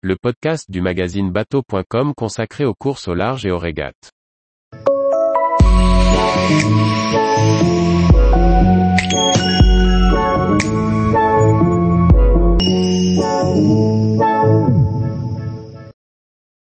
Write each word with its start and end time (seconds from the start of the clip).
le 0.00 0.14
podcast 0.14 0.70
du 0.70 0.80
magazine 0.80 1.32
bateau.com 1.32 2.14
consacré 2.14 2.64
aux 2.64 2.74
courses 2.74 3.08
au 3.08 3.14
large 3.14 3.44
et 3.44 3.50
aux 3.50 3.58
régates. 3.58 4.12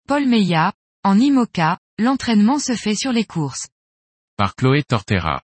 Paul 0.08 0.26
Meillat, 0.26 0.74
en 1.04 1.20
IMOCA, 1.20 1.78
l'entraînement 2.00 2.58
se 2.58 2.74
fait 2.74 2.96
sur 2.96 3.12
les 3.12 3.24
courses. 3.24 3.68
Par 4.36 4.56
Chloé 4.56 4.82
Tortera. 4.82 5.42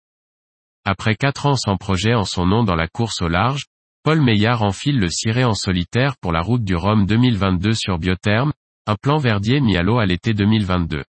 Après 0.85 1.15
quatre 1.15 1.47
ans 1.47 1.57
sans 1.57 1.79
projet 1.79 2.15
en 2.15 2.25
son 2.25 2.45
nom 2.45 2.65
dans 2.65 2.77
la 2.77 2.89
course 2.89 3.23
au 3.23 3.29
large, 3.29 3.65
Paul 4.05 4.23
Meillard 4.23 4.63
enfile 4.63 4.99
le 4.99 5.11
ciré 5.11 5.45
en 5.45 5.55
solitaire 5.55 6.17
pour 6.21 6.33
la 6.33 6.41
route 6.41 6.65
du 6.65 6.75
Rhum 6.75 7.05
2022 7.05 7.73
sur 7.75 7.99
Biotherme, 7.99 8.53
un 8.87 8.95
plan 8.95 9.19
verdier 9.19 9.61
mis 9.61 9.77
à 9.77 9.83
l'eau 9.83 9.99
à 9.99 10.07
l'été 10.07 10.35
2022. 10.35 11.05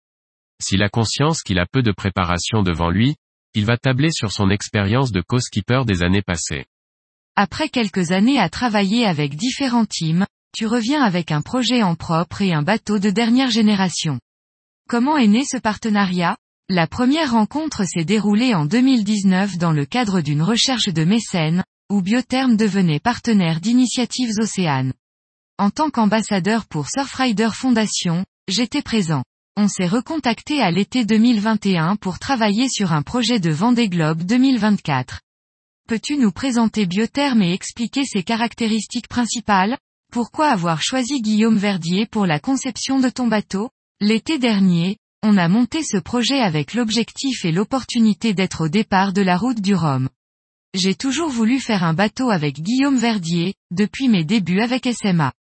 S'il 0.61 0.83
a 0.83 0.89
conscience 0.89 1.43
qu'il 1.43 1.59
a 1.59 1.67
peu 1.67 1.83
de 1.83 1.93
préparation 1.93 2.63
devant 2.63 2.91
lui, 2.91 3.15
il 3.55 3.65
va 3.67 3.77
tabler 3.77 4.11
sur 4.11 4.33
son 4.33 4.51
expérience 4.51 5.13
de 5.13 5.21
co-skipper 5.21 5.83
des 5.87 6.03
années 6.03 6.23
passées. 6.23 6.65
Après 7.37 7.69
quelques 7.69 8.11
années 8.11 8.41
à 8.41 8.49
travailler 8.49 9.05
avec 9.05 9.37
différents 9.37 9.87
teams, 9.87 10.27
tu 10.57 10.67
reviens 10.67 11.03
avec 11.03 11.31
un 11.31 11.43
projet 11.43 11.83
en 11.83 11.95
propre 11.95 12.43
et 12.43 12.53
un 12.53 12.63
bateau 12.63 12.99
de 12.99 13.11
dernière 13.11 13.51
génération. 13.51 14.19
Comment 14.89 15.19
est 15.19 15.29
né 15.29 15.45
ce 15.45 15.59
partenariat? 15.59 16.37
La 16.69 16.87
première 16.87 17.33
rencontre 17.33 17.85
s'est 17.85 18.05
déroulée 18.05 18.55
en 18.55 18.65
2019 18.65 19.57
dans 19.59 19.73
le 19.73 19.85
cadre 19.85 20.21
d'une 20.21 20.43
recherche 20.43 20.89
de 20.89 21.05
mécènes, 21.05 21.63
où 21.91 22.03
Biotherm 22.03 22.57
devenait 22.57 23.01
partenaire 23.01 23.61
d'Initiatives 23.61 24.35
Océanes. 24.39 24.93
En 25.59 25.71
tant 25.71 25.91
qu'ambassadeur 25.91 26.67
pour 26.67 26.89
Surfrider 26.89 27.49
Foundation, 27.53 28.25
j'étais 28.47 28.83
présent. 28.83 29.25
On 29.57 29.69
s'est 29.69 29.87
recontacté 29.87 30.61
à 30.61 30.71
l'été 30.71 31.05
2021 31.05 31.97
pour 31.97 32.19
travailler 32.19 32.69
sur 32.69 32.93
un 32.93 33.03
projet 33.03 33.41
de 33.41 33.51
Vendée 33.51 33.89
Globe 33.89 34.23
2024. 34.23 35.21
Peux-tu 35.89 36.19
nous 36.19 36.31
présenter 36.31 36.85
Biotherm 36.85 37.41
et 37.41 37.55
expliquer 37.55 38.05
ses 38.05 38.23
caractéristiques 38.23 39.09
principales? 39.09 39.79
Pourquoi 40.13 40.49
avoir 40.49 40.83
choisi 40.83 41.23
Guillaume 41.23 41.57
Verdier 41.57 42.07
pour 42.07 42.27
la 42.27 42.39
conception 42.39 43.01
de 43.01 43.09
ton 43.09 43.27
bateau? 43.27 43.71
L'été 44.01 44.39
dernier, 44.39 44.99
on 45.23 45.39
a 45.39 45.49
monté 45.49 45.83
ce 45.83 45.97
projet 45.97 46.41
avec 46.41 46.75
l'objectif 46.75 47.45
et 47.47 47.51
l'opportunité 47.51 48.35
d'être 48.35 48.67
au 48.67 48.69
départ 48.69 49.13
de 49.13 49.23
la 49.23 49.39
route 49.39 49.61
du 49.61 49.75
Rhum. 49.75 50.09
J'ai 50.75 50.95
toujours 50.95 51.31
voulu 51.31 51.61
faire 51.61 51.83
un 51.83 51.95
bateau 51.95 52.31
avec 52.31 52.61
Guillaume 52.61 52.99
Verdier, 52.99 53.55
depuis 53.71 54.09
mes 54.09 54.25
débuts 54.25 54.61
avec 54.61 54.87
SMA. 54.87 55.33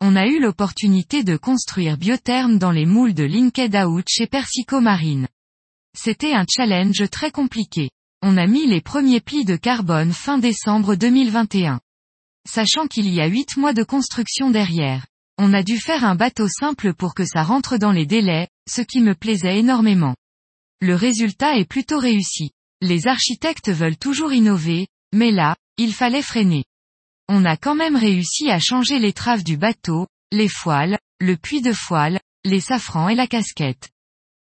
On 0.00 0.16
a 0.16 0.26
eu 0.26 0.40
l'opportunité 0.40 1.24
de 1.24 1.36
construire 1.36 1.98
Biotherm 1.98 2.58
dans 2.58 2.70
les 2.70 2.86
moules 2.86 3.12
de 3.12 3.22
Linked 3.22 3.76
Out 3.76 4.06
chez 4.08 4.26
Persico 4.26 4.80
Marine. 4.80 5.28
C'était 5.94 6.32
un 6.32 6.46
challenge 6.48 7.08
très 7.10 7.30
compliqué. 7.30 7.90
On 8.22 8.38
a 8.38 8.46
mis 8.46 8.66
les 8.66 8.80
premiers 8.80 9.20
plis 9.20 9.44
de 9.44 9.56
carbone 9.56 10.12
fin 10.12 10.38
décembre 10.38 10.94
2021. 10.94 11.80
Sachant 12.48 12.86
qu'il 12.86 13.12
y 13.12 13.20
a 13.20 13.26
8 13.26 13.58
mois 13.58 13.74
de 13.74 13.84
construction 13.84 14.50
derrière. 14.50 15.06
On 15.36 15.52
a 15.52 15.62
dû 15.62 15.78
faire 15.78 16.04
un 16.04 16.14
bateau 16.14 16.48
simple 16.48 16.94
pour 16.94 17.14
que 17.14 17.26
ça 17.26 17.42
rentre 17.42 17.76
dans 17.76 17.92
les 17.92 18.06
délais, 18.06 18.48
ce 18.68 18.80
qui 18.80 19.00
me 19.00 19.14
plaisait 19.14 19.58
énormément. 19.58 20.16
Le 20.80 20.94
résultat 20.94 21.58
est 21.58 21.68
plutôt 21.68 21.98
réussi. 21.98 22.52
Les 22.84 23.06
architectes 23.06 23.70
veulent 23.70 23.96
toujours 23.96 24.32
innover, 24.32 24.88
mais 25.14 25.30
là, 25.30 25.54
il 25.78 25.94
fallait 25.94 26.20
freiner. 26.20 26.64
On 27.28 27.44
a 27.44 27.56
quand 27.56 27.76
même 27.76 27.94
réussi 27.94 28.50
à 28.50 28.58
changer 28.58 28.98
les 28.98 29.12
traves 29.12 29.44
du 29.44 29.56
bateau, 29.56 30.08
les 30.32 30.48
foiles, 30.48 30.98
le 31.20 31.36
puits 31.36 31.62
de 31.62 31.72
foile, 31.72 32.18
les 32.44 32.58
safrans 32.58 33.08
et 33.08 33.14
la 33.14 33.28
casquette. 33.28 33.90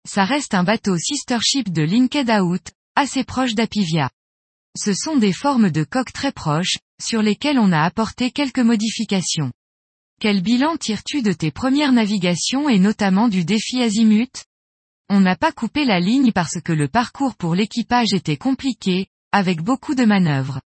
Ça 0.05 0.25
reste 0.25 0.53
un 0.53 0.65
bateau 0.65 0.97
sister 0.97 1.37
ship 1.41 1.71
de 1.71 1.81
Linked 1.81 2.29
Out, 2.29 2.73
assez 2.97 3.23
proche 3.23 3.55
d'Apivia. 3.55 4.09
Ce 4.77 4.93
sont 4.93 5.15
des 5.15 5.31
formes 5.31 5.71
de 5.71 5.85
coques 5.85 6.11
très 6.11 6.33
proches, 6.33 6.75
sur 7.01 7.21
lesquelles 7.21 7.57
on 7.57 7.71
a 7.71 7.83
apporté 7.83 8.31
quelques 8.31 8.59
modifications. 8.59 9.53
Quel 10.19 10.41
bilan 10.41 10.75
tires-tu 10.75 11.21
de 11.21 11.31
tes 11.31 11.51
premières 11.51 11.93
navigations 11.93 12.67
et 12.67 12.79
notamment 12.79 13.29
du 13.29 13.45
défi 13.45 13.81
Azimut? 13.81 14.43
On 15.09 15.19
n'a 15.19 15.35
pas 15.35 15.51
coupé 15.51 15.85
la 15.85 15.99
ligne 15.99 16.31
parce 16.31 16.59
que 16.61 16.73
le 16.73 16.87
parcours 16.87 17.35
pour 17.35 17.55
l'équipage 17.55 18.13
était 18.13 18.37
compliqué, 18.37 19.07
avec 19.31 19.61
beaucoup 19.61 19.95
de 19.95 20.05
manœuvres. 20.05 20.61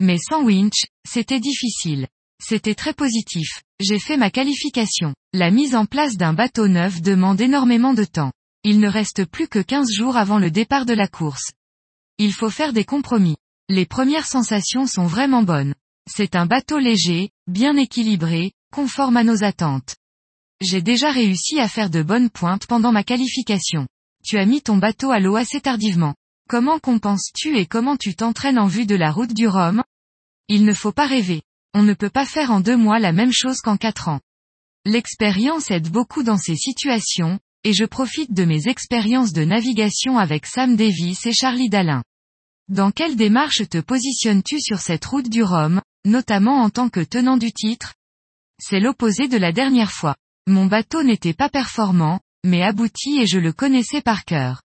Mais 0.00 0.18
sans 0.18 0.42
winch, 0.42 0.86
c'était 1.06 1.40
difficile. 1.40 2.08
C'était 2.42 2.74
très 2.74 2.94
positif. 2.94 3.62
J'ai 3.80 3.98
fait 3.98 4.16
ma 4.16 4.30
qualification. 4.30 5.14
La 5.32 5.50
mise 5.50 5.74
en 5.74 5.86
place 5.86 6.16
d'un 6.16 6.32
bateau 6.32 6.68
neuf 6.68 7.02
demande 7.02 7.40
énormément 7.40 7.94
de 7.94 8.04
temps. 8.04 8.32
Il 8.64 8.80
ne 8.80 8.88
reste 8.88 9.24
plus 9.24 9.48
que 9.48 9.58
15 9.58 9.92
jours 9.92 10.16
avant 10.16 10.38
le 10.38 10.50
départ 10.50 10.84
de 10.84 10.94
la 10.94 11.08
course. 11.08 11.52
Il 12.18 12.32
faut 12.32 12.50
faire 12.50 12.72
des 12.72 12.84
compromis. 12.84 13.36
Les 13.68 13.86
premières 13.86 14.26
sensations 14.26 14.86
sont 14.86 15.06
vraiment 15.06 15.42
bonnes. 15.42 15.74
C'est 16.10 16.36
un 16.36 16.46
bateau 16.46 16.78
léger, 16.78 17.30
bien 17.46 17.76
équilibré, 17.76 18.52
conforme 18.72 19.16
à 19.16 19.24
nos 19.24 19.44
attentes. 19.44 19.96
J'ai 20.60 20.82
déjà 20.82 21.12
réussi 21.12 21.60
à 21.60 21.68
faire 21.68 21.88
de 21.88 22.02
bonnes 22.02 22.30
pointes 22.30 22.66
pendant 22.66 22.90
ma 22.90 23.04
qualification. 23.04 23.86
Tu 24.24 24.38
as 24.38 24.46
mis 24.46 24.60
ton 24.60 24.76
bateau 24.76 25.12
à 25.12 25.20
l'eau 25.20 25.36
assez 25.36 25.60
tardivement. 25.60 26.16
Comment 26.48 26.80
compenses-tu 26.80 27.56
et 27.56 27.66
comment 27.66 27.96
tu 27.96 28.16
t'entraînes 28.16 28.58
en 28.58 28.66
vue 28.66 28.86
de 28.86 28.96
la 28.96 29.12
route 29.12 29.32
du 29.32 29.46
Rhum? 29.46 29.84
Il 30.48 30.64
ne 30.64 30.72
faut 30.72 30.90
pas 30.90 31.06
rêver. 31.06 31.42
On 31.74 31.82
ne 31.84 31.94
peut 31.94 32.10
pas 32.10 32.24
faire 32.24 32.50
en 32.50 32.60
deux 32.60 32.76
mois 32.76 32.98
la 32.98 33.12
même 33.12 33.32
chose 33.32 33.60
qu'en 33.60 33.76
quatre 33.76 34.08
ans. 34.08 34.20
L'expérience 34.84 35.70
aide 35.70 35.90
beaucoup 35.90 36.24
dans 36.24 36.38
ces 36.38 36.56
situations, 36.56 37.38
et 37.62 37.72
je 37.72 37.84
profite 37.84 38.32
de 38.32 38.44
mes 38.44 38.66
expériences 38.66 39.32
de 39.32 39.44
navigation 39.44 40.18
avec 40.18 40.46
Sam 40.46 40.74
Davis 40.74 41.24
et 41.26 41.32
Charlie 41.32 41.68
Dalin. 41.68 42.02
Dans 42.68 42.90
quelle 42.90 43.14
démarche 43.14 43.68
te 43.68 43.78
positionnes-tu 43.78 44.60
sur 44.60 44.80
cette 44.80 45.04
route 45.04 45.28
du 45.28 45.42
Rhum, 45.42 45.80
notamment 46.04 46.62
en 46.62 46.70
tant 46.70 46.88
que 46.88 47.00
tenant 47.00 47.36
du 47.36 47.52
titre? 47.52 47.94
C'est 48.58 48.80
l'opposé 48.80 49.28
de 49.28 49.36
la 49.36 49.52
dernière 49.52 49.92
fois. 49.92 50.16
Mon 50.48 50.64
bateau 50.64 51.02
n'était 51.02 51.34
pas 51.34 51.50
performant, 51.50 52.20
mais 52.42 52.62
abouti 52.62 53.20
et 53.20 53.26
je 53.26 53.38
le 53.38 53.52
connaissais 53.52 54.00
par 54.00 54.24
cœur. 54.24 54.62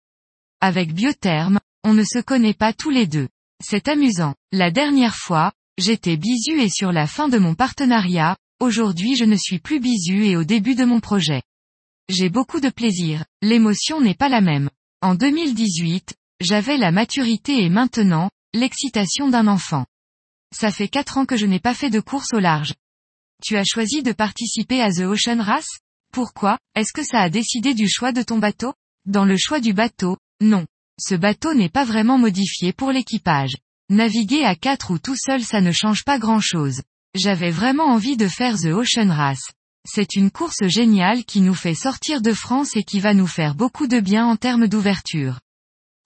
Avec 0.62 0.94
Biotherme, 0.94 1.60
on 1.84 1.94
ne 1.94 2.06
se 2.06 2.20
connaît 2.20 2.54
pas 2.54 2.72
tous 2.72 2.90
les 2.90 3.06
deux. 3.06 3.28
C'est 3.62 3.90
amusant. 3.90 4.34
La 4.54 4.72
dernière 4.72 5.18
fois, 5.18 5.52
j'étais 5.78 6.16
bisu 6.16 6.62
et 6.62 6.70
sur 6.70 6.94
la 6.94 7.06
fin 7.06 7.28
de 7.28 7.38
mon 7.38 7.54
partenariat, 7.54 8.38
aujourd'hui 8.62 9.18
je 9.18 9.26
ne 9.26 9.36
suis 9.36 9.60
plus 9.60 9.82
bisu 9.82 10.26
et 10.26 10.38
au 10.38 10.46
début 10.46 10.76
de 10.76 10.86
mon 10.86 11.02
projet. 11.02 11.42
J'ai 12.08 12.30
beaucoup 12.30 12.62
de 12.62 12.70
plaisir, 12.70 13.26
l'émotion 13.42 14.00
n'est 14.00 14.16
pas 14.16 14.30
la 14.30 14.40
même. 14.40 14.70
En 15.02 15.16
2018, 15.16 16.16
j'avais 16.40 16.78
la 16.78 16.94
maturité 16.94 17.62
et 17.62 17.70
maintenant, 17.70 18.30
l'excitation 18.54 19.28
d'un 19.28 19.48
enfant. 19.48 19.86
Ça 20.56 20.72
fait 20.72 20.88
quatre 20.88 21.18
ans 21.18 21.26
que 21.26 21.36
je 21.36 21.46
n'ai 21.46 21.60
pas 21.60 21.74
fait 21.74 21.90
de 21.90 22.00
course 22.00 22.34
au 22.34 22.40
large 22.40 22.74
tu 23.44 23.58
as 23.58 23.66
choisi 23.66 24.02
de 24.04 24.14
participer 24.14 24.82
à 24.82 24.90
The 24.90 25.02
Ocean 25.02 25.42
Race? 25.42 25.80
Pourquoi? 26.14 26.58
Est-ce 26.76 26.94
que 26.94 27.04
ça 27.04 27.20
a 27.20 27.30
décidé 27.30 27.74
du 27.74 27.90
choix 27.90 28.14
de 28.14 28.22
ton 28.22 28.38
bateau? 28.38 28.74
Dans 29.06 29.26
le 29.26 29.36
choix 29.38 29.60
du 29.60 29.74
bateau, 29.74 30.18
non. 30.40 30.66
Ce 30.98 31.14
bateau 31.14 31.54
n'est 31.54 31.70
pas 31.70 31.84
vraiment 31.84 32.18
modifié 32.18 32.72
pour 32.72 32.92
l'équipage. 32.92 33.58
Naviguer 33.90 34.46
à 34.46 34.56
quatre 34.56 34.92
ou 34.92 34.98
tout 34.98 35.18
seul 35.18 35.44
ça 35.44 35.60
ne 35.60 35.74
change 35.74 36.06
pas 36.06 36.20
grand-chose. 36.20 36.82
J'avais 37.16 37.52
vraiment 37.52 37.88
envie 37.88 38.16
de 38.16 38.30
faire 38.30 38.58
The 38.58 38.68
Ocean 38.68 39.10
Race. 39.10 39.52
C'est 39.86 40.16
une 40.16 40.32
course 40.32 40.66
géniale 40.68 41.26
qui 41.26 41.42
nous 41.42 41.54
fait 41.54 41.76
sortir 41.76 42.22
de 42.22 42.32
France 42.32 42.78
et 42.78 42.84
qui 42.84 43.02
va 43.02 43.14
nous 43.14 43.28
faire 43.28 43.56
beaucoup 43.56 43.88
de 43.88 44.00
bien 44.00 44.26
en 44.26 44.38
termes 44.38 44.68
d'ouverture. 44.68 45.42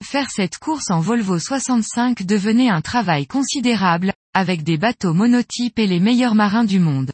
Faire 0.04 0.30
cette 0.30 0.58
course 0.58 0.90
en 0.90 1.00
Volvo 1.00 1.38
65 1.38 2.24
devenait 2.24 2.68
un 2.68 2.80
travail 2.80 3.28
considérable, 3.28 4.12
avec 4.34 4.64
des 4.64 4.76
bateaux 4.76 5.14
monotypes 5.14 5.78
et 5.78 5.86
les 5.86 6.00
meilleurs 6.00 6.34
marins 6.34 6.64
du 6.64 6.80
monde. 6.80 7.12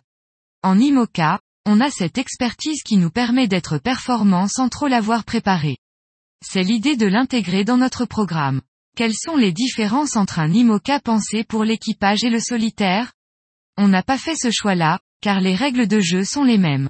En 0.65 0.81
IMOCA, 0.81 1.41
on 1.67 1.79
a 1.83 1.91
cette 1.91 2.17
expertise 2.17 2.83
qui 2.83 2.97
nous 2.97 3.11
permet 3.11 3.49
d'être 3.49 3.77
performants 3.77 4.49
sans 4.49 4.71
trop 4.71 4.87
l'avoir 4.87 5.25
préparé. 5.25 5.77
C'est 6.43 6.63
l'idée 6.63 6.97
de 6.97 7.05
l'intégrer 7.05 7.65
dans 7.65 7.77
notre 7.77 8.07
programme. 8.07 8.63
Quelles 8.97 9.15
sont 9.15 9.37
les 9.37 9.53
différences 9.53 10.17
entre 10.17 10.39
un 10.39 10.51
IMOCA 10.51 11.01
pensé 11.01 11.45
pour 11.45 11.65
l'équipage 11.65 12.25
et 12.25 12.31
le 12.31 12.41
solitaire? 12.41 13.13
On 13.77 13.89
n'a 13.89 14.03
pas 14.03 14.17
fait 14.17 14.37
ce 14.37 14.51
choix-là, 14.51 15.01
car 15.21 15.43
les 15.43 15.55
règles 15.55 15.87
de 15.87 16.01
jeu 16.01 16.25
sont 16.25 16.45
les 16.45 16.57
mêmes. 16.57 16.89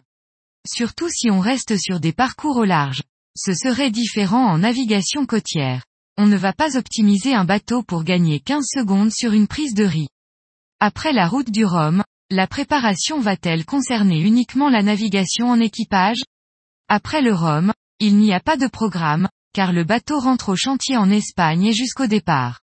Surtout 0.73 1.09
si 1.09 1.29
on 1.33 1.41
reste 1.41 1.77
sur 1.77 1.99
des 1.99 2.13
parcours 2.13 2.59
au 2.59 2.65
large. 2.65 3.03
Ce 3.37 3.55
serait 3.55 3.91
différent 3.91 4.53
en 4.53 4.59
navigation 4.59 5.27
côtière. 5.27 5.83
On 6.17 6.29
ne 6.29 6.37
va 6.37 6.53
pas 6.53 6.77
optimiser 6.77 7.35
un 7.35 7.45
bateau 7.45 7.83
pour 7.83 8.05
gagner 8.05 8.39
15 8.39 8.67
secondes 8.73 9.11
sur 9.11 9.33
une 9.33 9.49
prise 9.49 9.75
de 9.75 9.83
riz. 9.83 10.11
Après 10.79 11.13
la 11.13 11.27
route 11.27 11.51
du 11.51 11.65
Rhum, 11.65 12.05
la 12.35 12.49
préparation 12.49 13.21
va-t-elle 13.21 13.65
concerner 13.65 14.21
uniquement 14.21 14.69
la 14.69 14.83
navigation 14.83 15.51
en 15.51 15.61
équipage? 15.61 16.21
Après 16.89 17.23
le 17.23 17.33
Rhum, 17.33 17.73
il 18.01 18.17
n'y 18.17 18.35
a 18.35 18.41
pas 18.41 18.57
de 18.57 18.67
programme, 18.67 19.29
car 19.53 19.73
le 19.73 19.85
bateau 19.85 20.19
rentre 20.19 20.49
au 20.49 20.57
chantier 20.57 20.97
en 20.97 21.11
Espagne 21.11 21.67
et 21.67 21.73
jusqu'au 21.73 22.09
départ. 22.09 22.61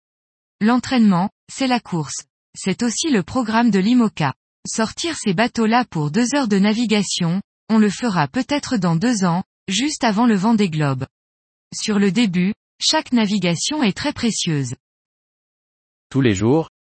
L'entraînement, 0.60 1.30
c'est 1.54 1.68
la 1.68 1.80
course. 1.80 2.26
C'est 2.58 2.82
aussi 2.82 3.12
le 3.12 3.22
programme 3.22 3.70
de 3.70 3.78
l'IMOCA. 3.78 4.34
Sortir 4.68 5.16
ces 5.16 5.36
bateaux-là 5.36 5.86
pour 5.86 6.10
deux 6.10 6.34
heures 6.34 6.48
de 6.48 6.58
navigation, 6.58 7.40
on 7.70 7.78
le 7.78 7.92
fera 7.92 8.28
peut-être 8.28 8.76
dans 8.78 8.96
deux 8.96 9.24
ans, 9.24 9.44
juste 9.68 10.04
avant 10.04 10.26
le 10.26 10.36
vent 10.36 10.56
des 10.56 10.72
globes. 10.72 11.06
Sur 11.80 12.00
le 12.00 12.12
début, 12.12 12.56
chaque 12.82 13.14
navigation 13.14 13.84
est 13.84 13.96
très 13.96 14.14
précieuse. 14.14 14.74
Tous 16.10 16.22
les 16.22 16.34
jours, 16.34 16.70